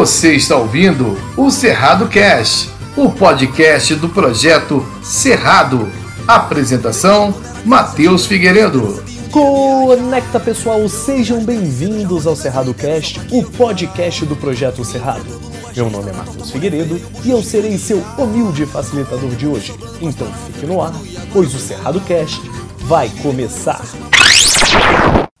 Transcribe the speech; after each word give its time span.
Você 0.00 0.34
está 0.34 0.56
ouvindo 0.56 1.14
o 1.36 1.50
Cerrado 1.50 2.08
Cast, 2.08 2.70
o 2.96 3.10
podcast 3.10 3.94
do 3.96 4.08
projeto 4.08 4.82
Cerrado. 5.02 5.92
Apresentação: 6.26 7.34
Matheus 7.66 8.24
Figueiredo. 8.24 9.04
Conecta 9.30 10.40
pessoal, 10.40 10.88
sejam 10.88 11.44
bem-vindos 11.44 12.26
ao 12.26 12.34
Cerrado 12.34 12.72
Cast, 12.72 13.20
o 13.30 13.44
podcast 13.44 14.24
do 14.24 14.34
projeto 14.34 14.82
Cerrado. 14.86 15.38
Meu 15.76 15.90
nome 15.90 16.08
é 16.08 16.14
Matheus 16.14 16.50
Figueiredo 16.50 16.98
e 17.22 17.30
eu 17.30 17.42
serei 17.42 17.76
seu 17.76 18.02
humilde 18.16 18.64
facilitador 18.64 19.28
de 19.36 19.46
hoje. 19.46 19.74
Então 20.00 20.26
fique 20.46 20.64
no 20.64 20.80
ar, 20.80 20.94
pois 21.30 21.54
o 21.54 21.58
Cerrado 21.58 22.00
Cast 22.00 22.40
vai 22.86 23.10
começar. 23.22 23.82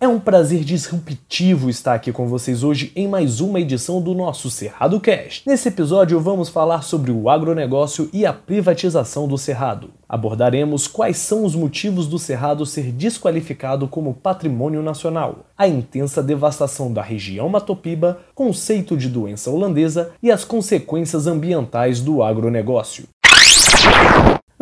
É 0.02 0.08
um 0.08 0.18
prazer 0.18 0.64
disruptivo 0.64 1.68
estar 1.68 1.92
aqui 1.92 2.10
com 2.10 2.26
vocês 2.26 2.64
hoje 2.64 2.90
em 2.96 3.06
mais 3.06 3.38
uma 3.42 3.60
edição 3.60 4.00
do 4.00 4.14
nosso 4.14 4.50
Cerrado 4.50 4.98
Cast. 4.98 5.46
Nesse 5.46 5.68
episódio 5.68 6.18
vamos 6.18 6.48
falar 6.48 6.80
sobre 6.80 7.10
o 7.10 7.28
agronegócio 7.28 8.08
e 8.10 8.24
a 8.24 8.32
privatização 8.32 9.28
do 9.28 9.36
Cerrado. 9.36 9.90
Abordaremos 10.08 10.86
quais 10.86 11.18
são 11.18 11.44
os 11.44 11.54
motivos 11.54 12.06
do 12.06 12.18
Cerrado 12.18 12.64
ser 12.64 12.90
desqualificado 12.90 13.86
como 13.86 14.14
patrimônio 14.14 14.80
nacional, 14.80 15.40
a 15.54 15.68
intensa 15.68 16.22
devastação 16.22 16.90
da 16.90 17.02
região 17.02 17.50
Matopiba, 17.50 18.20
conceito 18.34 18.96
de 18.96 19.06
doença 19.06 19.50
holandesa 19.50 20.12
e 20.22 20.30
as 20.30 20.46
consequências 20.46 21.26
ambientais 21.26 22.00
do 22.00 22.22
agronegócio. 22.22 23.04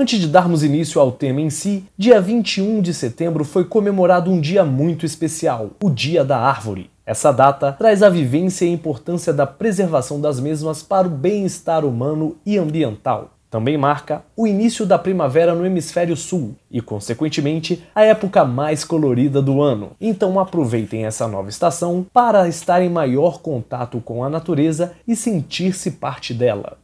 Antes 0.00 0.20
de 0.20 0.28
darmos 0.28 0.62
início 0.62 1.00
ao 1.00 1.10
tema 1.10 1.40
em 1.40 1.50
si, 1.50 1.84
dia 1.98 2.20
21 2.20 2.80
de 2.80 2.94
setembro 2.94 3.44
foi 3.44 3.64
comemorado 3.64 4.30
um 4.30 4.40
dia 4.40 4.64
muito 4.64 5.04
especial, 5.04 5.70
o 5.82 5.90
Dia 5.90 6.24
da 6.24 6.38
Árvore. 6.38 6.88
Essa 7.04 7.32
data 7.32 7.72
traz 7.72 8.00
a 8.00 8.08
vivência 8.08 8.64
e 8.64 8.68
a 8.68 8.72
importância 8.72 9.32
da 9.32 9.44
preservação 9.44 10.20
das 10.20 10.38
mesmas 10.38 10.84
para 10.84 11.08
o 11.08 11.10
bem-estar 11.10 11.84
humano 11.84 12.36
e 12.46 12.56
ambiental. 12.56 13.32
Também 13.50 13.76
marca 13.76 14.22
o 14.36 14.46
início 14.46 14.86
da 14.86 15.00
primavera 15.00 15.52
no 15.52 15.66
hemisfério 15.66 16.16
sul 16.16 16.54
e, 16.70 16.80
consequentemente, 16.80 17.82
a 17.92 18.04
época 18.04 18.44
mais 18.44 18.84
colorida 18.84 19.42
do 19.42 19.60
ano. 19.60 19.90
Então 20.00 20.38
aproveitem 20.38 21.06
essa 21.06 21.26
nova 21.26 21.48
estação 21.48 22.06
para 22.12 22.46
estar 22.46 22.80
em 22.80 22.88
maior 22.88 23.40
contato 23.40 24.00
com 24.00 24.22
a 24.22 24.30
natureza 24.30 24.92
e 25.08 25.16
sentir-se 25.16 25.90
parte 25.90 26.32
dela. 26.32 26.78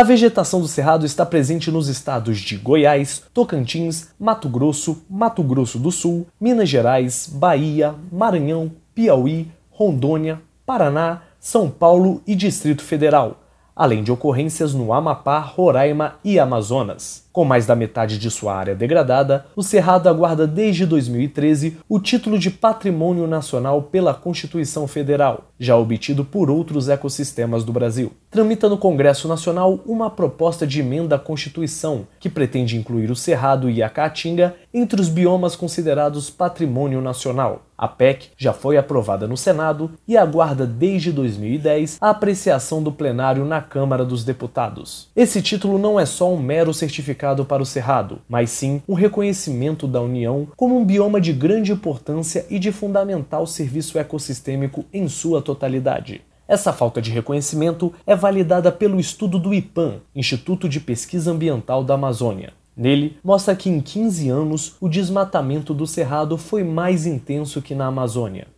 A 0.00 0.02
vegetação 0.02 0.62
do 0.62 0.66
cerrado 0.66 1.04
está 1.04 1.26
presente 1.26 1.70
nos 1.70 1.86
estados 1.86 2.38
de 2.38 2.56
Goiás, 2.56 3.22
Tocantins, 3.34 4.08
Mato 4.18 4.48
Grosso, 4.48 5.04
Mato 5.10 5.42
Grosso 5.42 5.78
do 5.78 5.92
Sul, 5.92 6.26
Minas 6.40 6.70
Gerais, 6.70 7.28
Bahia, 7.30 7.94
Maranhão, 8.10 8.72
Piauí, 8.94 9.52
Rondônia, 9.70 10.40
Paraná, 10.64 11.20
São 11.38 11.68
Paulo 11.68 12.22
e 12.26 12.34
Distrito 12.34 12.82
Federal, 12.82 13.42
além 13.76 14.02
de 14.02 14.10
ocorrências 14.10 14.72
no 14.72 14.90
Amapá, 14.90 15.38
Roraima 15.38 16.14
e 16.24 16.38
Amazonas. 16.38 17.28
Com 17.32 17.44
mais 17.44 17.64
da 17.64 17.76
metade 17.76 18.18
de 18.18 18.28
sua 18.28 18.56
área 18.56 18.74
degradada, 18.74 19.46
o 19.54 19.62
Cerrado 19.62 20.08
aguarda 20.08 20.48
desde 20.48 20.84
2013 20.84 21.76
o 21.88 22.00
título 22.00 22.36
de 22.36 22.50
Patrimônio 22.50 23.24
Nacional 23.28 23.82
pela 23.82 24.12
Constituição 24.12 24.88
Federal, 24.88 25.44
já 25.58 25.76
obtido 25.76 26.24
por 26.24 26.50
outros 26.50 26.88
ecossistemas 26.88 27.62
do 27.62 27.72
Brasil. 27.72 28.12
Tramita 28.32 28.68
no 28.68 28.76
Congresso 28.76 29.28
Nacional 29.28 29.78
uma 29.86 30.10
proposta 30.10 30.66
de 30.66 30.80
emenda 30.80 31.14
à 31.14 31.18
Constituição 31.20 32.04
que 32.18 32.28
pretende 32.28 32.76
incluir 32.76 33.12
o 33.12 33.16
Cerrado 33.16 33.70
e 33.70 33.80
a 33.80 33.88
Caatinga 33.88 34.56
entre 34.74 35.00
os 35.00 35.08
biomas 35.08 35.54
considerados 35.54 36.30
Patrimônio 36.30 37.00
Nacional. 37.00 37.62
A 37.78 37.88
PEC 37.88 38.28
já 38.36 38.52
foi 38.52 38.76
aprovada 38.76 39.26
no 39.26 39.38
Senado 39.38 39.92
e 40.06 40.14
aguarda 40.14 40.66
desde 40.66 41.10
2010 41.10 41.96
a 41.98 42.10
apreciação 42.10 42.82
do 42.82 42.92
plenário 42.92 43.42
na 43.44 43.62
Câmara 43.62 44.04
dos 44.04 44.22
Deputados. 44.22 45.08
Esse 45.16 45.40
título 45.40 45.78
não 45.78 45.98
é 45.98 46.04
só 46.04 46.30
um 46.30 46.38
mero 46.38 46.74
certificado 46.74 47.19
para 47.44 47.62
o 47.62 47.66
Cerrado, 47.66 48.20
mas 48.28 48.50
sim 48.50 48.82
um 48.88 48.94
reconhecimento 48.94 49.86
da 49.86 50.00
União 50.00 50.48
como 50.56 50.78
um 50.78 50.84
bioma 50.84 51.20
de 51.20 51.32
grande 51.32 51.72
importância 51.72 52.46
e 52.48 52.58
de 52.58 52.72
fundamental 52.72 53.46
serviço 53.46 53.98
ecossistêmico 53.98 54.84
em 54.92 55.08
sua 55.08 55.42
totalidade. 55.42 56.22
Essa 56.48 56.72
falta 56.72 57.00
de 57.00 57.10
reconhecimento 57.10 57.92
é 58.06 58.16
validada 58.16 58.72
pelo 58.72 58.98
estudo 58.98 59.38
do 59.38 59.54
IPAM, 59.54 60.00
Instituto 60.14 60.68
de 60.68 60.80
Pesquisa 60.80 61.30
Ambiental 61.30 61.84
da 61.84 61.94
Amazônia. 61.94 62.52
Nele, 62.76 63.18
mostra 63.22 63.54
que 63.54 63.68
em 63.68 63.80
15 63.80 64.28
anos 64.30 64.76
o 64.80 64.88
desmatamento 64.88 65.74
do 65.74 65.86
Cerrado 65.86 66.38
foi 66.38 66.64
mais 66.64 67.06
intenso 67.06 67.60
que 67.60 67.74
na 67.74 67.86
Amazônia. 67.86 68.48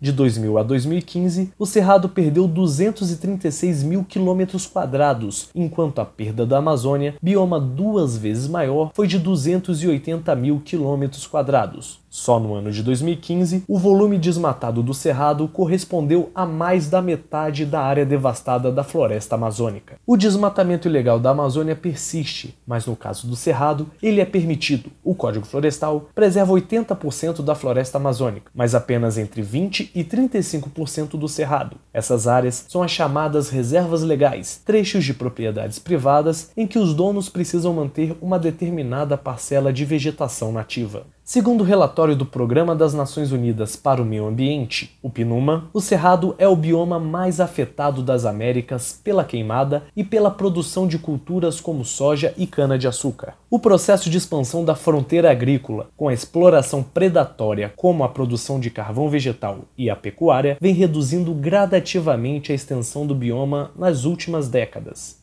De 0.00 0.12
2000 0.12 0.58
a 0.58 0.62
2015, 0.62 1.52
o 1.58 1.66
Cerrado 1.66 2.08
perdeu 2.08 2.46
236 2.46 3.82
mil 3.82 4.04
quilômetros 4.04 4.64
quadrados, 4.64 5.50
enquanto 5.52 5.98
a 5.98 6.04
perda 6.04 6.46
da 6.46 6.58
Amazônia, 6.58 7.16
bioma 7.20 7.58
duas 7.58 8.16
vezes 8.16 8.46
maior, 8.46 8.92
foi 8.94 9.08
de 9.08 9.18
280 9.18 10.32
mil 10.36 10.60
quilômetros 10.60 11.26
quadrados. 11.26 11.98
Só 12.08 12.40
no 12.40 12.54
ano 12.54 12.72
de 12.72 12.82
2015, 12.82 13.64
o 13.68 13.78
volume 13.78 14.18
desmatado 14.18 14.82
do 14.82 14.94
Cerrado 14.94 15.46
correspondeu 15.46 16.30
a 16.34 16.46
mais 16.46 16.88
da 16.88 17.02
metade 17.02 17.66
da 17.66 17.80
área 17.80 18.06
devastada 18.06 18.72
da 18.72 18.82
floresta 18.82 19.34
amazônica. 19.34 19.96
O 20.06 20.16
desmatamento 20.16 20.88
ilegal 20.88 21.20
da 21.20 21.30
Amazônia 21.30 21.76
persiste, 21.76 22.56
mas 22.66 22.86
no 22.86 22.96
caso 22.96 23.26
do 23.26 23.36
Cerrado, 23.36 23.88
ele 24.02 24.20
é 24.20 24.24
permitido. 24.24 24.90
O 25.04 25.14
Código 25.14 25.44
Florestal 25.44 26.08
preserva 26.14 26.52
80% 26.52 27.42
da 27.42 27.54
floresta 27.54 27.98
amazônica, 27.98 28.50
mas 28.54 28.74
apenas 28.74 29.18
entre 29.18 29.42
20 29.42 29.87
e 29.94 30.04
35% 30.04 31.18
do 31.18 31.28
Cerrado. 31.28 31.76
Essas 31.92 32.26
áreas 32.26 32.64
são 32.68 32.82
as 32.82 32.90
chamadas 32.90 33.48
reservas 33.48 34.02
legais, 34.02 34.60
trechos 34.64 35.04
de 35.04 35.14
propriedades 35.14 35.78
privadas 35.78 36.50
em 36.56 36.66
que 36.66 36.78
os 36.78 36.94
donos 36.94 37.28
precisam 37.28 37.72
manter 37.74 38.16
uma 38.20 38.38
determinada 38.38 39.16
parcela 39.16 39.72
de 39.72 39.84
vegetação 39.84 40.52
nativa. 40.52 41.06
Segundo 41.28 41.60
o 41.60 41.64
relatório 41.64 42.16
do 42.16 42.24
Programa 42.24 42.74
das 42.74 42.94
Nações 42.94 43.32
Unidas 43.32 43.76
para 43.76 44.00
o 44.00 44.04
Meio 44.06 44.26
Ambiente, 44.26 44.96
o 45.02 45.10
PNUMA, 45.10 45.68
o 45.74 45.80
Cerrado 45.82 46.34
é 46.38 46.48
o 46.48 46.56
bioma 46.56 46.98
mais 46.98 47.38
afetado 47.38 48.02
das 48.02 48.24
Américas 48.24 48.98
pela 49.04 49.22
queimada 49.22 49.82
e 49.94 50.02
pela 50.02 50.30
produção 50.30 50.88
de 50.88 50.98
culturas 50.98 51.60
como 51.60 51.84
soja 51.84 52.32
e 52.38 52.46
cana-de-açúcar. 52.46 53.34
O 53.50 53.58
processo 53.58 54.08
de 54.08 54.16
expansão 54.16 54.64
da 54.64 54.74
fronteira 54.74 55.30
agrícola, 55.30 55.90
com 55.98 56.08
a 56.08 56.14
exploração 56.14 56.82
predatória 56.82 57.74
como 57.76 58.04
a 58.04 58.08
produção 58.08 58.58
de 58.58 58.70
carvão 58.70 59.10
vegetal 59.10 59.58
e 59.76 59.90
a 59.90 59.96
pecuária, 59.96 60.56
vem 60.58 60.72
reduzindo 60.72 61.34
gradativamente 61.34 62.52
a 62.52 62.54
extensão 62.54 63.06
do 63.06 63.14
bioma 63.14 63.70
nas 63.76 64.06
últimas 64.06 64.48
décadas. 64.48 65.17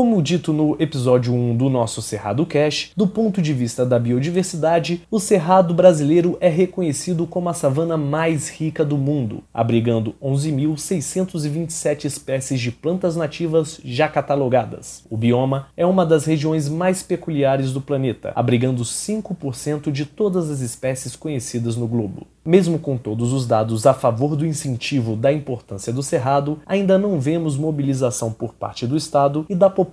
Como 0.00 0.22
dito 0.22 0.50
no 0.54 0.76
episódio 0.80 1.34
1 1.34 1.58
do 1.58 1.68
nosso 1.68 2.00
Cerrado 2.00 2.46
Cash, 2.46 2.90
do 2.96 3.06
ponto 3.06 3.42
de 3.42 3.52
vista 3.52 3.84
da 3.84 3.98
biodiversidade, 3.98 5.02
o 5.10 5.20
cerrado 5.20 5.74
brasileiro 5.74 6.38
é 6.40 6.48
reconhecido 6.48 7.26
como 7.26 7.50
a 7.50 7.52
savana 7.52 7.98
mais 7.98 8.48
rica 8.48 8.82
do 8.82 8.96
mundo, 8.96 9.44
abrigando 9.52 10.14
11.627 10.22 12.06
espécies 12.06 12.58
de 12.58 12.72
plantas 12.72 13.14
nativas 13.14 13.78
já 13.84 14.08
catalogadas. 14.08 15.04
O 15.10 15.18
bioma 15.18 15.66
é 15.76 15.84
uma 15.84 16.06
das 16.06 16.24
regiões 16.24 16.66
mais 16.66 17.02
peculiares 17.02 17.70
do 17.70 17.82
planeta, 17.82 18.32
abrigando 18.34 18.82
5% 18.82 19.92
de 19.92 20.06
todas 20.06 20.48
as 20.50 20.60
espécies 20.60 21.14
conhecidas 21.14 21.76
no 21.76 21.86
globo. 21.86 22.26
Mesmo 22.42 22.78
com 22.78 22.96
todos 22.96 23.34
os 23.34 23.46
dados 23.46 23.86
a 23.86 23.92
favor 23.92 24.34
do 24.34 24.46
incentivo 24.46 25.14
da 25.14 25.30
importância 25.30 25.92
do 25.92 26.02
cerrado, 26.02 26.58
ainda 26.64 26.96
não 26.96 27.20
vemos 27.20 27.58
mobilização 27.58 28.32
por 28.32 28.54
parte 28.54 28.86
do 28.86 28.96
Estado 28.96 29.44
e 29.46 29.54
da 29.54 29.68
população 29.68 29.89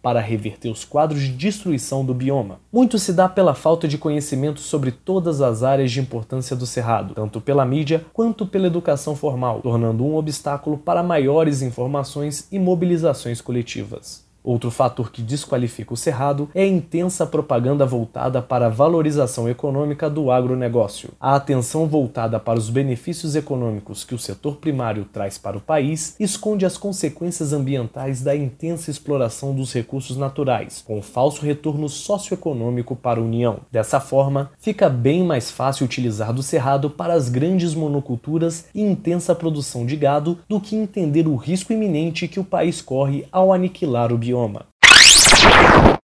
para 0.00 0.20
reverter 0.20 0.70
os 0.70 0.84
quadros 0.84 1.20
de 1.20 1.28
destruição 1.28 2.04
do 2.04 2.14
bioma. 2.14 2.60
Muito 2.72 2.98
se 2.98 3.12
dá 3.12 3.28
pela 3.28 3.54
falta 3.54 3.86
de 3.86 3.98
conhecimento 3.98 4.60
sobre 4.60 4.90
todas 4.90 5.42
as 5.42 5.62
áreas 5.62 5.90
de 5.90 6.00
importância 6.00 6.56
do 6.56 6.64
cerrado, 6.64 7.14
tanto 7.14 7.40
pela 7.40 7.66
mídia 7.66 8.04
quanto 8.12 8.46
pela 8.46 8.66
educação 8.66 9.14
formal, 9.14 9.60
tornando 9.60 10.04
um 10.04 10.16
obstáculo 10.16 10.78
para 10.78 11.02
maiores 11.02 11.62
informações 11.62 12.46
e 12.50 12.58
mobilizações 12.58 13.40
coletivas. 13.40 14.31
Outro 14.44 14.72
fator 14.72 15.12
que 15.12 15.22
desqualifica 15.22 15.94
o 15.94 15.96
Cerrado 15.96 16.50
é 16.52 16.62
a 16.62 16.66
intensa 16.66 17.24
propaganda 17.24 17.86
voltada 17.86 18.42
para 18.42 18.66
a 18.66 18.70
valorização 18.70 19.48
econômica 19.48 20.10
do 20.10 20.32
agronegócio. 20.32 21.10
A 21.20 21.36
atenção 21.36 21.86
voltada 21.86 22.40
para 22.40 22.58
os 22.58 22.68
benefícios 22.68 23.36
econômicos 23.36 24.02
que 24.02 24.16
o 24.16 24.18
setor 24.18 24.56
primário 24.56 25.04
traz 25.04 25.38
para 25.38 25.56
o 25.56 25.60
país 25.60 26.16
esconde 26.18 26.66
as 26.66 26.76
consequências 26.76 27.52
ambientais 27.52 28.20
da 28.20 28.34
intensa 28.34 28.90
exploração 28.90 29.54
dos 29.54 29.72
recursos 29.72 30.16
naturais, 30.16 30.82
com 30.84 31.00
falso 31.00 31.42
retorno 31.42 31.88
socioeconômico 31.88 32.96
para 32.96 33.20
a 33.20 33.22
União. 33.22 33.58
Dessa 33.70 34.00
forma, 34.00 34.50
fica 34.58 34.88
bem 34.88 35.22
mais 35.22 35.52
fácil 35.52 35.84
utilizar 35.84 36.32
do 36.32 36.42
Cerrado 36.42 36.90
para 36.90 37.14
as 37.14 37.28
grandes 37.28 37.74
monoculturas 37.74 38.64
e 38.74 38.82
intensa 38.82 39.36
produção 39.36 39.86
de 39.86 39.94
gado 39.94 40.38
do 40.48 40.60
que 40.60 40.74
entender 40.74 41.28
o 41.28 41.36
risco 41.36 41.72
iminente 41.72 42.26
que 42.26 42.40
o 42.40 42.44
país 42.44 42.82
corre 42.82 43.24
ao 43.30 43.52
aniquilar 43.52 44.12
o 44.12 44.18
bioma 44.18 44.31
idioma. 44.32 44.71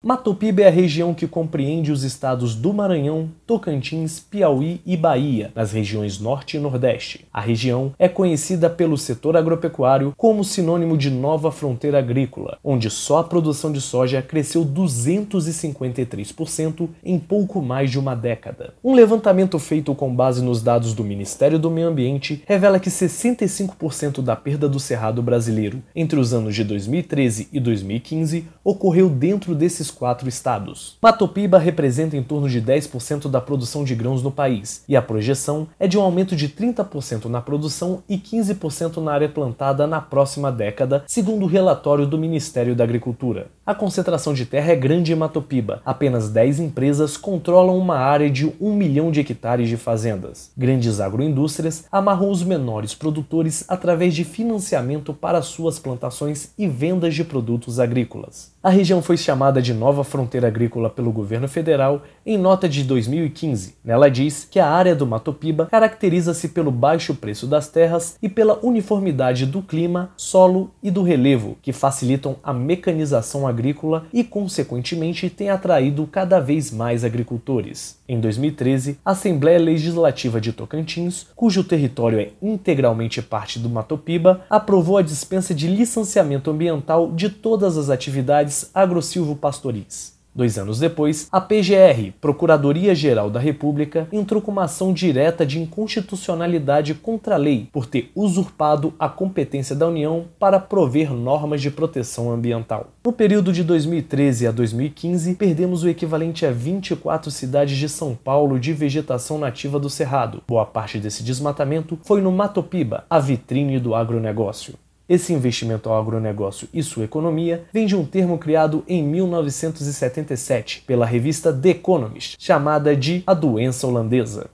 Matopiba 0.07 0.61
é 0.61 0.67
a 0.67 0.71
região 0.71 1.13
que 1.13 1.27
compreende 1.27 1.91
os 1.91 2.05
estados 2.05 2.55
do 2.55 2.71
Maranhão, 2.71 3.29
Tocantins, 3.45 4.21
Piauí 4.21 4.79
e 4.85 4.95
Bahia, 4.95 5.51
nas 5.53 5.73
regiões 5.73 6.17
Norte 6.17 6.55
e 6.55 6.61
Nordeste. 6.61 7.25
A 7.33 7.41
região 7.41 7.93
é 7.99 8.07
conhecida 8.07 8.69
pelo 8.69 8.97
setor 8.97 9.35
agropecuário 9.35 10.13
como 10.15 10.45
sinônimo 10.45 10.97
de 10.97 11.11
nova 11.11 11.51
fronteira 11.51 11.99
agrícola, 11.99 12.57
onde 12.63 12.89
só 12.89 13.17
a 13.17 13.23
produção 13.25 13.69
de 13.69 13.81
soja 13.81 14.21
cresceu 14.21 14.63
253% 14.63 16.87
em 17.03 17.19
pouco 17.19 17.61
mais 17.61 17.91
de 17.91 17.99
uma 17.99 18.15
década. 18.15 18.75
Um 18.81 18.93
levantamento 18.93 19.59
feito 19.59 19.93
com 19.93 20.15
base 20.15 20.41
nos 20.41 20.63
dados 20.63 20.93
do 20.93 21.03
Ministério 21.03 21.59
do 21.59 21.69
Meio 21.69 21.89
Ambiente 21.89 22.41
revela 22.47 22.79
que 22.79 22.89
65% 22.89 24.21
da 24.21 24.37
perda 24.37 24.69
do 24.69 24.79
cerrado 24.79 25.21
brasileiro 25.21 25.83
entre 25.93 26.17
os 26.17 26.33
anos 26.33 26.55
de 26.55 26.63
2013 26.63 27.49
e 27.51 27.59
2015 27.59 28.47
ocorreu 28.63 29.09
dentro 29.09 29.53
desses 29.53 29.96
quatro 29.97 30.29
estados. 30.29 30.95
Matopiba 31.01 31.57
representa 31.57 32.15
em 32.15 32.21
torno 32.21 32.47
de 32.47 32.61
10% 32.61 33.27
da 33.27 33.41
produção 33.41 33.83
de 33.83 33.95
grãos 33.95 34.21
no 34.21 34.31
país, 34.31 34.83
e 34.87 34.95
a 34.95 35.01
projeção 35.01 35.67
é 35.79 35.87
de 35.87 35.97
um 35.97 36.01
aumento 36.01 36.35
de 36.35 36.47
30% 36.47 37.25
na 37.25 37.41
produção 37.41 38.03
e 38.07 38.17
15% 38.17 38.97
na 38.97 39.11
área 39.11 39.27
plantada 39.27 39.87
na 39.87 39.99
próxima 39.99 40.51
década, 40.51 41.03
segundo 41.07 41.43
o 41.43 41.47
relatório 41.47 42.05
do 42.05 42.17
Ministério 42.17 42.75
da 42.75 42.83
Agricultura. 42.83 43.47
A 43.65 43.73
concentração 43.73 44.33
de 44.33 44.45
terra 44.45 44.71
é 44.71 44.75
grande 44.75 45.11
em 45.11 45.15
Matopiba. 45.15 45.81
Apenas 45.85 46.29
10 46.29 46.59
empresas 46.59 47.17
controlam 47.17 47.77
uma 47.77 47.97
área 47.97 48.29
de 48.29 48.45
1 48.61 48.73
milhão 48.73 49.11
de 49.11 49.19
hectares 49.19 49.67
de 49.67 49.75
fazendas. 49.75 50.51
Grandes 50.55 50.99
agroindústrias 50.99 51.85
amarram 51.91 52.29
os 52.29 52.43
menores 52.43 52.93
produtores 52.93 53.65
através 53.67 54.13
de 54.15 54.23
financiamento 54.23 55.13
para 55.13 55.41
suas 55.41 55.79
plantações 55.79 56.51
e 56.57 56.67
vendas 56.67 57.15
de 57.15 57.23
produtos 57.23 57.79
agrícolas. 57.79 58.51
A 58.67 58.69
região 58.69 59.01
foi 59.01 59.15
chamada 59.15 59.61
de 59.61 59.73
Nova 59.73 60.03
Fronteira 60.03 60.49
Agrícola 60.49 60.89
pelo 60.89 61.09
governo 61.09 61.47
federal 61.47 62.01
em 62.25 62.37
nota 62.37 62.67
de 62.67 62.83
2015. 62.83 63.75
Nela 63.81 64.11
diz 64.11 64.43
que 64.43 64.59
a 64.59 64.67
área 64.67 64.93
do 64.93 65.07
Mato 65.07 65.31
Piba 65.31 65.67
caracteriza-se 65.71 66.49
pelo 66.49 66.69
baixo 66.69 67.15
preço 67.15 67.47
das 67.47 67.69
terras 67.69 68.17
e 68.21 68.27
pela 68.27 68.59
uniformidade 68.61 69.45
do 69.45 69.61
clima, 69.61 70.09
solo 70.17 70.69
e 70.83 70.91
do 70.91 71.01
relevo, 71.01 71.57
que 71.61 71.71
facilitam 71.71 72.35
a 72.43 72.51
mecanização 72.51 73.47
agrícola 73.47 74.05
e, 74.11 74.21
consequentemente, 74.21 75.29
tem 75.29 75.49
atraído 75.49 76.05
cada 76.05 76.37
vez 76.41 76.69
mais 76.69 77.05
agricultores. 77.05 77.97
Em 78.05 78.19
2013, 78.19 78.99
a 79.05 79.11
Assembleia 79.11 79.59
Legislativa 79.59 80.41
de 80.41 80.51
Tocantins, 80.51 81.27
cujo 81.37 81.63
território 81.63 82.19
é 82.19 82.31
integralmente 82.41 83.21
parte 83.21 83.59
do 83.59 83.69
Mato 83.69 83.97
Piba, 83.97 84.41
aprovou 84.49 84.97
a 84.97 85.01
dispensa 85.01 85.55
de 85.55 85.69
licenciamento 85.69 86.51
ambiental 86.51 87.13
de 87.13 87.29
todas 87.29 87.77
as 87.77 87.89
atividades 87.89 88.56
agro-silvo-pastoris. 88.73 90.17
Dois 90.37 90.55
anos 90.59 90.77
depois, 90.77 91.27
a 91.31 91.41
PGR, 91.41 92.11
Procuradoria-Geral 92.21 93.27
da 93.27 93.39
República, 93.39 94.07
entrou 94.11 94.39
com 94.39 94.51
uma 94.51 94.65
ação 94.65 94.93
direta 94.93 95.43
de 95.43 95.59
inconstitucionalidade 95.59 96.93
contra 96.93 97.33
a 97.33 97.37
lei 97.39 97.67
por 97.73 97.87
ter 97.87 98.11
usurpado 98.13 98.93
a 98.99 99.09
competência 99.09 99.75
da 99.75 99.87
União 99.87 100.25
para 100.37 100.59
prover 100.59 101.11
normas 101.11 101.59
de 101.59 101.71
proteção 101.71 102.31
ambiental. 102.31 102.91
No 103.03 103.11
período 103.11 103.51
de 103.51 103.63
2013 103.63 104.45
a 104.45 104.51
2015, 104.51 105.33
perdemos 105.33 105.81
o 105.81 105.89
equivalente 105.89 106.45
a 106.45 106.51
24 106.51 107.31
cidades 107.31 107.75
de 107.75 107.89
São 107.89 108.13
Paulo 108.13 108.59
de 108.59 108.73
vegetação 108.73 109.39
nativa 109.39 109.79
do 109.79 109.89
Cerrado. 109.89 110.43
Boa 110.47 110.67
parte 110.67 110.99
desse 110.99 111.23
desmatamento 111.23 111.97
foi 112.03 112.21
no 112.21 112.31
Matopiba, 112.31 113.05
a 113.09 113.17
vitrine 113.17 113.79
do 113.79 113.95
agronegócio. 113.95 114.75
Esse 115.09 115.31
investimento 115.31 115.89
ao 115.89 115.97
agronegócio 115.97 116.67
e 116.73 116.83
sua 116.83 117.05
economia 117.05 117.63
vem 117.71 117.85
de 117.85 117.95
um 117.95 118.03
termo 118.03 118.37
criado 118.37 118.83
em 118.85 119.01
1977 119.01 120.83
pela 120.85 121.05
revista 121.05 121.53
The 121.53 121.69
Economist, 121.69 122.35
chamada 122.37 122.93
de 122.93 123.23
a 123.25 123.33
doença 123.33 123.87
holandesa. 123.87 124.49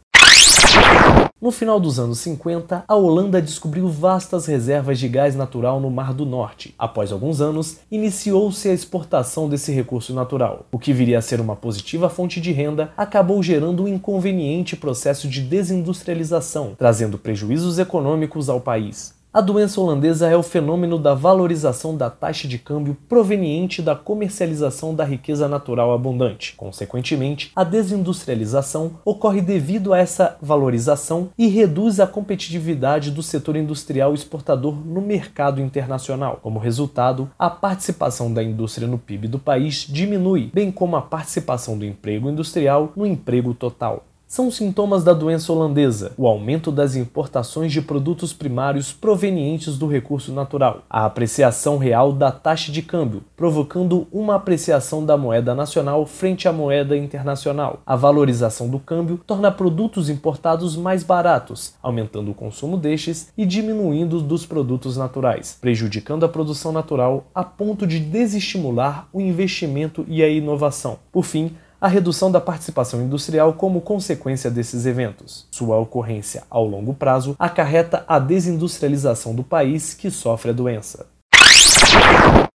No 1.41 1.51
final 1.51 1.79
dos 1.79 1.99
anos 1.99 2.19
50, 2.19 2.85
a 2.87 2.95
Holanda 2.95 3.41
descobriu 3.41 3.89
vastas 3.89 4.45
reservas 4.45 4.99
de 4.99 5.07
gás 5.09 5.35
natural 5.35 5.79
no 5.79 5.89
Mar 5.89 6.13
do 6.13 6.25
Norte. 6.25 6.73
Após 6.77 7.11
alguns 7.11 7.41
anos, 7.41 7.79
iniciou-se 7.91 8.69
a 8.69 8.73
exportação 8.73 9.49
desse 9.49 9.71
recurso 9.71 10.13
natural. 10.13 10.67
O 10.71 10.77
que 10.77 10.93
viria 10.93 11.17
a 11.17 11.21
ser 11.21 11.41
uma 11.41 11.55
positiva 11.55 12.09
fonte 12.09 12.39
de 12.39 12.51
renda 12.51 12.93
acabou 12.95 13.41
gerando 13.41 13.83
um 13.83 13.87
inconveniente 13.87 14.75
processo 14.75 15.27
de 15.27 15.41
desindustrialização, 15.41 16.75
trazendo 16.77 17.17
prejuízos 17.17 17.79
econômicos 17.79 18.49
ao 18.49 18.61
país. 18.61 19.22
A 19.33 19.41
doença 19.41 19.81
holandesa 19.81 20.29
é 20.29 20.37
o 20.37 20.43
fenômeno 20.43 20.99
da 20.99 21.15
valorização 21.15 21.97
da 21.97 22.07
taxa 22.07 22.47
de 22.47 22.59
câmbio 22.59 22.95
proveniente 23.09 23.81
da 23.81 23.95
comercialização 23.95 24.93
da 24.93 25.03
riqueza 25.03 25.47
natural 25.47 25.91
abundante. 25.91 26.53
Consequentemente, 26.55 27.51
a 27.55 27.63
desindustrialização 27.63 28.91
ocorre 29.03 29.41
devido 29.41 29.91
a 29.91 29.97
essa 29.97 30.37
valorização 30.39 31.29
e 31.35 31.47
reduz 31.47 31.99
a 31.99 32.05
competitividade 32.05 33.09
do 33.09 33.23
setor 33.23 33.55
industrial 33.55 34.13
exportador 34.13 34.75
no 34.75 35.01
mercado 35.01 35.59
internacional. 35.59 36.37
Como 36.39 36.59
resultado, 36.59 37.27
a 37.39 37.49
participação 37.49 38.31
da 38.31 38.43
indústria 38.43 38.87
no 38.87 38.99
PIB 38.99 39.27
do 39.29 39.39
país 39.39 39.87
diminui, 39.89 40.51
bem 40.53 40.71
como 40.71 40.95
a 40.95 41.01
participação 41.01 41.75
do 41.75 41.83
emprego 41.83 42.29
industrial 42.29 42.93
no 42.95 43.03
emprego 43.03 43.55
total 43.55 44.03
são 44.33 44.49
sintomas 44.49 45.03
da 45.03 45.13
doença 45.13 45.53
holandesa, 45.53 46.11
o 46.17 46.27
aumento 46.27 46.71
das 46.71 46.95
importações 46.95 47.71
de 47.71 47.83
produtos 47.83 48.33
primários 48.33 48.91
provenientes 48.91 49.77
do 49.77 49.85
recurso 49.85 50.33
natural, 50.33 50.81
a 50.89 51.05
apreciação 51.05 51.77
real 51.77 52.11
da 52.11 52.31
taxa 52.31 52.71
de 52.71 52.81
câmbio, 52.81 53.21
provocando 53.37 54.07
uma 54.11 54.33
apreciação 54.33 55.05
da 55.05 55.15
moeda 55.15 55.53
nacional 55.53 56.03
frente 56.07 56.47
à 56.47 56.51
moeda 56.51 56.97
internacional. 56.97 57.81
A 57.85 57.95
valorização 57.95 58.67
do 58.67 58.79
câmbio 58.79 59.21
torna 59.27 59.51
produtos 59.51 60.09
importados 60.09 60.75
mais 60.75 61.03
baratos, 61.03 61.75
aumentando 61.79 62.31
o 62.31 62.33
consumo 62.33 62.75
destes 62.75 63.31
e 63.37 63.45
diminuindo 63.45 64.19
dos 64.19 64.47
produtos 64.47 64.97
naturais, 64.97 65.59
prejudicando 65.61 66.25
a 66.25 66.29
produção 66.29 66.71
natural 66.71 67.25
a 67.35 67.43
ponto 67.43 67.85
de 67.85 67.99
desestimular 67.99 69.07
o 69.13 69.21
investimento 69.21 70.03
e 70.07 70.23
a 70.23 70.27
inovação. 70.27 70.97
Por 71.11 71.23
fim, 71.23 71.51
a 71.83 71.89
redução 71.89 72.31
da 72.31 72.39
participação 72.39 73.01
industrial 73.01 73.55
como 73.55 73.81
consequência 73.81 74.49
desses 74.49 74.85
eventos. 74.85 75.45
Sua 75.51 75.77
ocorrência 75.77 76.43
ao 76.49 76.65
longo 76.65 76.93
prazo 76.93 77.35
acarreta 77.37 78.05
a 78.07 78.19
desindustrialização 78.19 79.35
do 79.35 79.43
país 79.43 79.93
que 79.93 80.09
sofre 80.09 80.51
a 80.51 80.53
doença. 80.53 81.05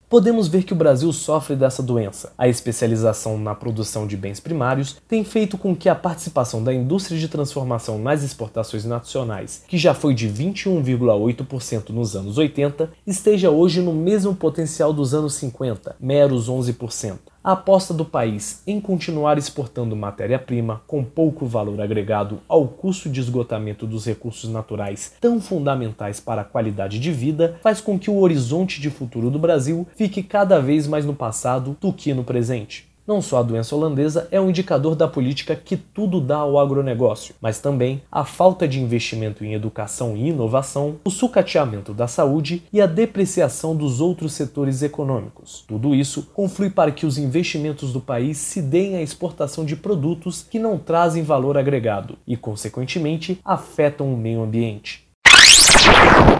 Podemos 0.09 0.47
ver 0.47 0.63
que 0.63 0.71
o 0.71 0.75
Brasil 0.77 1.11
sofre 1.11 1.53
dessa 1.57 1.83
doença. 1.83 2.31
A 2.37 2.47
especialização 2.47 3.37
na 3.37 3.53
produção 3.53 4.07
de 4.07 4.15
bens 4.15 4.39
primários 4.39 4.95
tem 5.05 5.25
feito 5.25 5.57
com 5.57 5.75
que 5.75 5.89
a 5.89 5.95
participação 5.95 6.63
da 6.63 6.73
indústria 6.73 7.19
de 7.19 7.27
transformação 7.27 7.99
nas 7.99 8.23
exportações 8.23 8.85
nacionais, 8.85 9.65
que 9.67 9.77
já 9.77 9.93
foi 9.93 10.13
de 10.13 10.29
21,8% 10.29 11.89
nos 11.89 12.15
anos 12.15 12.37
80, 12.37 12.89
esteja 13.05 13.49
hoje 13.49 13.81
no 13.81 13.91
mesmo 13.91 14.33
potencial 14.33 14.93
dos 14.93 15.13
anos 15.13 15.33
50, 15.33 15.97
meros 15.99 16.49
11%. 16.49 17.17
A 17.43 17.53
aposta 17.53 17.93
do 17.93 18.03
país 18.03 18.61
em 18.67 18.81
continuar 18.81 19.37
exportando 19.37 19.95
matéria-prima 19.95 20.81
com 20.85 21.03
pouco 21.03 21.45
valor 21.45 21.79
agregado 21.79 22.39
ao 22.47 22.67
custo 22.67 23.09
de 23.09 23.19
esgotamento 23.19 23.85
dos 23.85 24.05
recursos 24.05 24.49
naturais 24.49 25.13
tão 25.21 25.39
fundamentais 25.39 26.19
para 26.19 26.41
a 26.41 26.45
qualidade 26.45 26.99
de 26.99 27.11
vida 27.11 27.57
faz 27.61 27.79
com 27.79 27.97
que 27.97 28.09
o 28.09 28.19
horizonte 28.19 28.81
de 28.81 28.89
futuro 28.89 29.29
do 29.29 29.39
Brasil 29.39 29.87
fique 29.95 30.23
cada 30.23 30.59
vez 30.59 30.87
mais 30.87 31.05
no 31.05 31.13
passado 31.13 31.77
do 31.79 31.93
que 31.93 32.13
no 32.13 32.23
presente. 32.23 32.87
Não 33.07 33.21
só 33.21 33.37
a 33.37 33.43
doença 33.43 33.73
holandesa 33.73 34.27
é 34.31 34.41
um 34.41 34.49
indicador 34.49 34.93
da 34.93 35.07
política 35.07 35.55
que 35.55 35.77
tudo 35.77 36.19
dá 36.19 36.39
ao 36.39 36.59
agronegócio, 36.59 37.33
mas 37.39 37.57
também 37.57 38.01
a 38.11 38.25
falta 38.25 38.67
de 38.67 38.81
investimento 38.81 39.45
em 39.45 39.53
educação 39.53 40.17
e 40.17 40.27
inovação, 40.27 40.97
o 41.05 41.09
sucateamento 41.09 41.93
da 41.93 42.05
saúde 42.05 42.63
e 42.73 42.81
a 42.81 42.85
depreciação 42.85 43.73
dos 43.77 44.01
outros 44.01 44.33
setores 44.33 44.83
econômicos. 44.83 45.63
Tudo 45.65 45.95
isso 45.95 46.27
conflui 46.33 46.69
para 46.69 46.91
que 46.91 47.05
os 47.05 47.17
investimentos 47.17 47.93
do 47.93 48.01
país 48.01 48.37
se 48.39 48.61
deem 48.61 48.97
à 48.97 49.01
exportação 49.01 49.63
de 49.63 49.77
produtos 49.77 50.43
que 50.43 50.59
não 50.59 50.77
trazem 50.77 51.23
valor 51.23 51.57
agregado 51.57 52.17
e, 52.27 52.35
consequentemente, 52.35 53.39
afetam 53.45 54.13
o 54.13 54.17
meio 54.17 54.41
ambiente. 54.41 55.06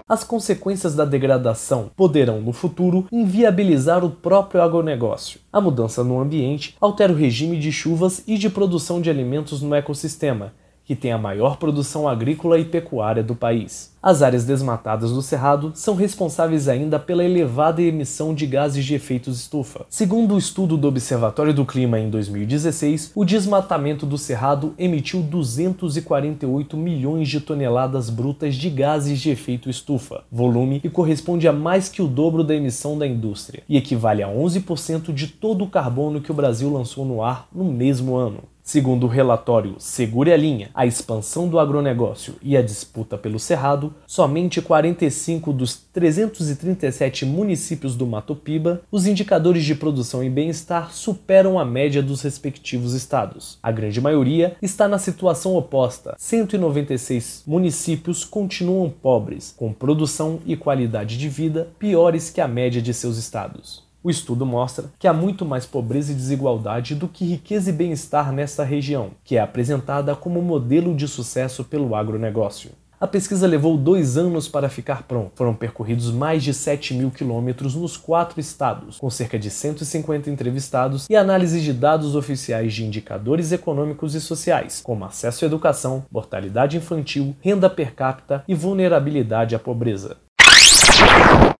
As 0.10 0.24
consequências 0.24 0.96
da 0.96 1.04
degradação 1.04 1.92
poderão, 1.96 2.40
no 2.40 2.54
futuro, 2.54 3.06
inviabilizar 3.12 4.06
o 4.06 4.10
próprio 4.10 4.62
agronegócio. 4.62 5.42
A 5.52 5.60
mudança 5.60 6.02
no 6.02 6.20
ambiente 6.20 6.78
altera 6.80 7.12
o 7.12 7.16
regime 7.16 7.60
de 7.60 7.72
chuvas 7.72 8.24
e 8.26 8.38
de 8.38 8.50
produção 8.50 9.02
de 9.02 9.10
alimentos 9.10 9.62
no 9.62 9.76
ecossistema, 9.76 10.54
que 10.88 10.96
tem 10.96 11.12
a 11.12 11.18
maior 11.18 11.58
produção 11.58 12.08
agrícola 12.08 12.58
e 12.58 12.64
pecuária 12.64 13.22
do 13.22 13.36
país. 13.36 13.92
As 14.02 14.22
áreas 14.22 14.46
desmatadas 14.46 15.12
do 15.12 15.22
Cerrado 15.22 15.74
são 15.76 15.94
responsáveis 15.94 16.70
ainda 16.70 16.98
pela 16.98 17.26
elevada 17.26 17.82
emissão 17.82 18.34
de 18.34 18.46
gases 18.46 18.86
de 18.86 18.96
efeito 18.96 19.30
estufa. 19.30 19.86
Segundo 19.90 20.36
o 20.36 20.38
estudo 20.38 20.78
do 20.78 20.88
Observatório 20.88 21.54
do 21.54 21.66
Clima 21.66 22.00
em 22.00 22.10
2016, 22.10 23.12
o 23.14 23.26
desmatamento 23.26 24.06
do 24.06 24.18
Cerrado 24.18 24.74
emitiu 24.78 25.22
248 25.22 26.78
milhões 26.78 27.28
de 27.28 27.42
toneladas 27.42 28.10
brutas 28.10 28.56
de 28.56 28.70
gases 28.70 29.20
de 29.20 29.30
efeito 29.30 29.70
estufa, 29.70 30.24
volume 30.32 30.80
que 30.80 30.90
corresponde 30.90 31.50
a 31.50 31.52
mais 31.52 31.90
que 31.90 32.02
o 32.02 32.08
dobro 32.08 32.46
da 32.46 32.56
emissão 32.56 32.98
da 32.98 33.06
indústria 33.06 33.62
e 33.68 33.76
equivale 33.76 34.24
a 34.24 34.30
11% 34.30 35.14
de 35.14 35.28
todo 35.28 35.66
o 35.66 35.70
carbono 35.70 36.22
que 36.22 36.32
o 36.32 36.36
Brasil 36.36 36.72
lançou 36.72 37.04
no 37.04 37.22
ar 37.22 37.50
no 37.54 37.66
mesmo 37.66 38.16
ano. 38.16 38.44
Segundo 38.68 39.06
o 39.06 39.10
relatório 39.10 39.76
Segure 39.80 40.34
a 40.34 40.36
Linha, 40.36 40.70
a 40.74 40.86
expansão 40.86 41.48
do 41.48 41.58
agronegócio 41.58 42.36
e 42.42 42.58
a 42.58 42.62
disputa 42.62 43.18
pelo 43.18 43.40
Cerrado, 43.40 43.96
somente 44.06 44.62
45 44.62 45.54
dos 45.54 45.78
337 45.94 47.26
municípios 47.26 47.96
do 47.96 48.06
Mato 48.06 48.36
Piba, 48.36 48.82
os 48.92 49.08
indicadores 49.08 49.64
de 49.64 49.74
produção 49.74 50.22
e 50.22 50.30
bem-estar 50.30 50.92
superam 50.92 51.58
a 51.58 51.64
média 51.64 52.04
dos 52.04 52.22
respectivos 52.22 52.94
estados. 52.94 53.58
A 53.64 53.72
grande 53.72 54.02
maioria 54.02 54.58
está 54.62 54.86
na 54.86 54.98
situação 54.98 55.56
oposta. 55.56 56.14
196 56.18 57.44
municípios 57.48 58.26
continuam 58.26 58.90
pobres, 58.90 59.56
com 59.56 59.72
produção 59.72 60.42
e 60.46 60.58
qualidade 60.58 61.18
de 61.18 61.30
vida 61.30 61.70
piores 61.80 62.30
que 62.30 62.42
a 62.42 62.50
média 62.50 62.82
de 62.82 62.94
seus 62.94 63.16
estados. 63.16 63.87
O 64.08 64.10
estudo 64.10 64.46
mostra 64.46 64.86
que 64.98 65.06
há 65.06 65.12
muito 65.12 65.44
mais 65.44 65.66
pobreza 65.66 66.14
e 66.14 66.16
desigualdade 66.16 66.96
do 66.96 67.10
que 67.10 67.26
riqueza 67.26 67.72
e 67.72 67.74
bem-estar 67.74 68.32
nesta 68.32 68.64
região, 68.64 69.10
que 69.22 69.36
é 69.36 69.42
apresentada 69.42 70.16
como 70.16 70.42
modelo 70.42 70.96
de 70.96 71.10
sucesso 71.10 71.66
pelo 71.66 71.94
agronegócio. 71.94 72.72
A 72.98 73.06
pesquisa 73.06 73.46
levou 73.46 73.76
dois 73.76 74.18
anos 74.18 74.48
para 74.48 74.70
ficar 74.70 75.04
pronta. 75.04 75.34
Foram 75.36 75.54
percorridos 75.54 76.10
mais 76.10 76.42
de 76.42 76.54
7 76.54 76.94
mil 76.94 77.12
quilômetros 77.12 77.76
nos 77.76 77.98
quatro 77.98 78.40
estados, 78.40 78.98
com 78.98 79.10
cerca 79.10 79.38
de 79.38 79.50
150 79.50 80.30
entrevistados 80.30 81.06
e 81.10 81.16
análise 81.18 81.60
de 81.60 81.74
dados 81.74 82.16
oficiais 82.16 82.74
de 82.74 82.86
indicadores 82.86 83.52
econômicos 83.52 84.16
e 84.16 84.22
sociais, 84.22 84.80
como 84.82 85.04
acesso 85.04 85.44
à 85.44 85.48
educação, 85.48 86.06
mortalidade 86.10 86.78
infantil, 86.78 87.36
renda 87.42 87.70
per 87.70 87.94
capita 87.94 88.42
e 88.48 88.56
vulnerabilidade 88.56 89.54
à 89.54 89.60
pobreza. 89.60 90.16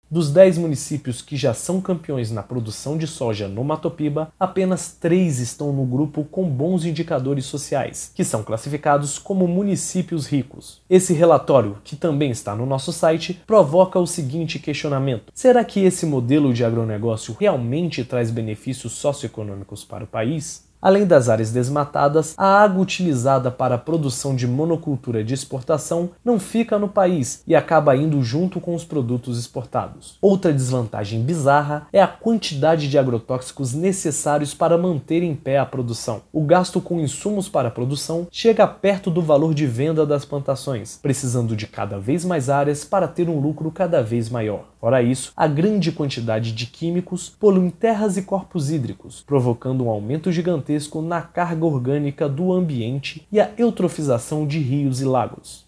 Dos 0.10 0.32
10 0.32 0.58
municípios 0.60 1.22
que 1.22 1.36
já 1.36 1.54
são 1.54 1.82
campeões 1.82 2.32
na 2.32 2.42
produção 2.42 2.98
de 2.98 3.06
soja 3.06 3.50
no 3.50 3.62
Matopiba, 3.62 4.32
apenas 4.40 4.96
3 4.98 5.40
estão 5.40 5.74
no 5.74 5.86
grupo 5.86 6.24
com 6.24 6.50
bons 6.50 6.86
indicadores 6.86 7.44
sociais, 7.44 8.10
que 8.16 8.24
são 8.24 8.42
classificados 8.42 9.20
como 9.20 9.46
municípios 9.50 10.26
ricos. 10.26 10.82
Esse 10.90 11.14
relatório, 11.14 11.80
que 11.84 11.98
também 11.98 12.32
está 12.32 12.56
no 12.56 12.66
nosso 12.66 12.94
site, 12.94 13.42
provoca 13.46 14.00
o 14.00 14.08
seguinte 14.08 14.60
questionamento: 14.60 15.34
será 15.34 15.66
que 15.66 15.82
esse 15.82 16.06
modelo 16.06 16.54
de 16.54 16.64
agronegócio 16.64 17.36
realmente 17.38 18.06
traz 18.06 18.32
benefícios 18.32 18.94
socioeconômicos 18.94 19.84
para 19.84 20.06
o 20.06 20.08
país? 20.08 20.67
Além 20.80 21.08
das 21.08 21.28
áreas 21.28 21.52
desmatadas, 21.52 22.36
a 22.38 22.62
água 22.62 22.84
utilizada 22.84 23.50
para 23.50 23.76
a 23.76 23.80
produção 23.80 24.36
de 24.36 24.46
monocultura 24.48 25.24
de 25.24 25.34
exportação 25.34 26.12
não 26.24 26.40
fica 26.40 26.78
no 26.78 26.88
país 26.88 27.42
e 27.48 27.56
acaba 27.56 27.96
indo 27.96 28.22
junto 28.22 28.62
com 28.62 28.76
os 28.76 28.86
produtos 28.86 29.40
exportados. 29.40 30.18
Outra 30.22 30.54
desvantagem 30.54 31.24
bizarra 31.24 31.88
é 31.92 32.00
a 32.00 32.08
quantidade 32.08 32.88
de 32.88 32.98
agrotóxicos 32.98 33.74
necessários 33.74 34.54
para 34.54 34.78
manter 34.78 35.24
em 35.24 35.34
pé 35.34 35.58
a 35.58 35.66
produção. 35.66 36.22
O 36.32 36.44
gasto 36.44 36.80
com 36.80 37.00
insumos 37.00 37.50
para 37.50 37.70
a 37.70 37.72
produção 37.72 38.28
chega 38.32 38.68
perto 38.68 39.10
do 39.10 39.22
valor 39.22 39.56
de 39.56 39.66
venda 39.66 40.06
das 40.06 40.26
plantações, 40.26 41.00
precisando 41.02 41.56
de 41.56 41.66
cada 41.66 41.98
vez 41.98 42.24
mais 42.24 42.52
áreas 42.52 42.86
para 42.86 43.08
ter 43.08 43.30
um 43.30 43.40
lucro 43.40 43.72
cada 43.72 44.04
vez 44.04 44.30
maior. 44.30 44.66
Fora 44.80 45.02
isso, 45.02 45.34
a 45.36 45.48
grande 45.48 45.92
quantidade 45.92 46.52
de 46.52 46.68
químicos 46.68 47.30
poluem 47.30 47.72
terras 47.72 48.16
e 48.16 48.22
corpos 48.22 48.70
hídricos, 48.70 49.24
provocando 49.26 49.84
um 49.84 49.90
aumento 49.90 50.32
gigantesco 50.32 50.67
na 51.02 51.22
carga 51.22 51.66
orgânica 51.66 52.28
do 52.28 52.52
ambiente 52.52 53.26
e 53.32 53.40
a 53.40 53.52
eutrofização 53.58 54.46
de 54.46 54.60
rios 54.60 55.02
e 55.02 55.06
lagos. 55.06 55.66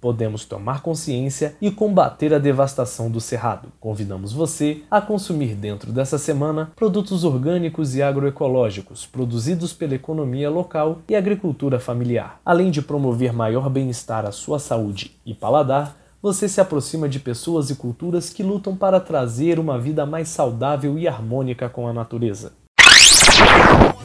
Podemos 0.00 0.44
tomar 0.44 0.80
consciência 0.80 1.56
e 1.60 1.70
combater 1.72 2.32
a 2.32 2.38
devastação 2.38 3.10
do 3.10 3.20
cerrado. 3.20 3.72
Convidamos 3.80 4.32
você 4.32 4.82
a 4.88 5.00
consumir 5.00 5.56
dentro 5.56 5.90
dessa 5.90 6.18
semana 6.18 6.70
produtos 6.76 7.24
orgânicos 7.24 7.96
e 7.96 8.02
agroecológicos 8.02 9.06
produzidos 9.06 9.72
pela 9.72 9.96
economia 9.96 10.48
local 10.48 11.00
e 11.08 11.16
agricultura 11.16 11.80
familiar, 11.80 12.40
além 12.44 12.70
de 12.70 12.80
promover 12.80 13.32
maior 13.32 13.68
bem-estar 13.68 14.24
à 14.24 14.30
sua 14.30 14.60
saúde 14.60 15.16
e 15.26 15.34
paladar 15.34 15.96
você 16.20 16.48
se 16.48 16.60
aproxima 16.60 17.08
de 17.08 17.20
pessoas 17.20 17.70
e 17.70 17.76
culturas 17.76 18.30
que 18.30 18.42
lutam 18.42 18.76
para 18.76 18.98
trazer 18.98 19.58
uma 19.58 19.78
vida 19.78 20.04
mais 20.04 20.28
saudável 20.28 20.98
e 20.98 21.06
harmônica 21.06 21.68
com 21.68 21.86
a 21.86 21.92
natureza. 21.92 22.52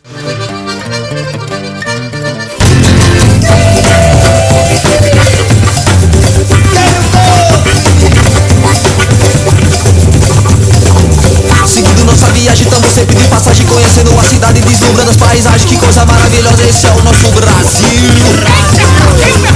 Sempre 12.93 13.17
de 13.17 13.25
passagem 13.29 13.67
Conhecendo 13.67 14.19
a 14.19 14.23
cidade, 14.23 14.61
deslumbrando 14.61 15.11
as 15.11 15.17
paisagens. 15.17 15.65
Que 15.65 15.77
coisa 15.77 16.05
maravilhosa, 16.05 16.63
esse 16.69 16.87
é 16.87 16.91
o 16.91 17.03
nosso 17.03 17.29
Brasil. 17.33 17.83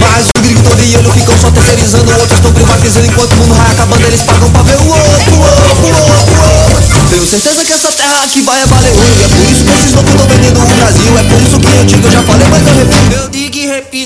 Mas 0.00 0.26
o 0.36 0.42
grito 0.42 0.76
de 0.76 0.96
olho 0.96 1.12
ficam 1.12 1.38
só 1.38 1.50
terceirizando 1.50 2.10
Outros 2.12 2.32
estão 2.32 2.52
privatizando 2.52 3.06
enquanto 3.06 3.32
o 3.32 3.36
mundo 3.36 3.54
vai 3.54 3.70
acabando 3.72 4.02
Eles 4.06 4.22
pagam 4.22 4.50
pra 4.50 4.62
ver 4.62 4.76
o 4.76 4.88
outro, 4.88 5.34
outro, 5.40 5.86
outro 5.86 7.08
Tenho 7.10 7.26
certeza 7.26 7.64
que 7.64 7.72
essa 7.72 7.92
terra 7.92 8.24
aqui 8.24 8.42
vai 8.42 8.60
é 8.60 8.64
E 8.64 9.24
é 9.24 9.28
por 9.28 9.50
isso 9.50 9.64
que 9.64 9.72
esses 9.72 9.94
loucos 9.94 10.12
estão 10.12 10.26
vendendo 10.28 10.60
o 10.60 10.66
Brasil. 10.66 11.18
É 11.18 11.22
por 11.22 11.42
isso 11.42 11.58
que 11.58 11.66
eu 11.66 11.84
digo, 11.84 12.06
eu 12.06 12.12
já 12.12 12.22
falei, 12.22 12.48
mas 12.48 12.66
eu 12.66 12.76
repito 12.76 12.95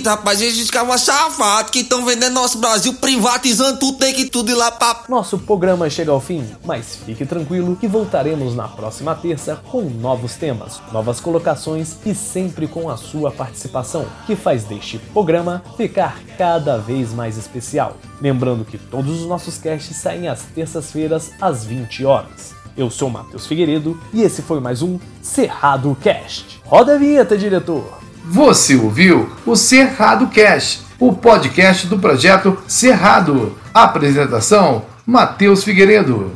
Repito, 0.01 0.09
rapaz, 0.09 0.41
esses 0.41 0.71
caras 0.71 1.03
safados 1.03 1.71
Que 1.71 1.81
estão 1.81 2.07
vendendo 2.07 2.33
nosso 2.33 2.59
Brasil, 2.59 2.95
privatizando 2.95 3.79
tudo 3.79 3.99
Tem 3.99 4.15
que 4.15 4.25
tudo 4.25 4.51
ir 4.51 4.55
lá 4.55 4.71
pra... 4.71 5.05
Nosso 5.11 5.39
programa 5.39 5.91
chega 5.91 6.11
ao 6.11 6.21
fim, 6.21 6.43
mas 6.65 6.97
fique 7.05 7.27
tranquilo 7.27 7.77
que 7.77 7.87
voltaremos 7.87 8.55
na 8.55 8.67
próxima 8.67 9.15
terça 9.15 9.57
com 9.71 9.83
novos 9.83 10.37
temas, 10.37 10.81
novas 10.91 11.21
colocações 11.21 11.97
e 12.07 12.15
sempre 12.15 12.67
com 12.67 12.89
a 12.89 12.97
sua 12.97 13.31
participação, 13.31 14.07
que 14.27 14.35
faz 14.35 14.65
deste 14.65 14.99
programa 14.99 15.63
ficar 15.77 16.19
cada 16.39 16.79
vez 16.79 17.13
mais 17.13 17.37
especial. 17.37 17.97
Lembrando 18.23 18.65
que 18.65 18.79
todos 18.79 19.21
os 19.21 19.27
nossos 19.27 19.59
casts 19.59 19.97
saem 19.97 20.29
às 20.29 20.43
terças-feiras 20.55 21.33
às 21.41 21.65
20 21.65 22.07
horas. 22.07 22.55
Eu 22.77 22.91
sou 22.91 23.11
Matheus 23.11 23.47
Figueiredo 23.47 24.01
e 24.15 24.23
esse 24.23 24.41
foi 24.41 24.61
mais 24.61 24.81
um 24.81 24.99
Cerrado 25.21 25.95
Cast. 26.01 26.61
Roda 26.65 26.95
a 26.95 26.99
vinheta, 26.99 27.37
diretor! 27.37 28.10
Você 28.25 28.77
ouviu 28.77 29.31
o 29.47 29.57
Cerrado 29.57 30.29
Cast, 30.29 30.83
o 30.99 31.13
podcast 31.13 31.87
do 31.87 31.99
projeto 31.99 32.59
Cerrado. 32.67 33.57
Apresentação: 33.73 34.85
Matheus 35.07 35.65
Figueiredo. 35.65 36.33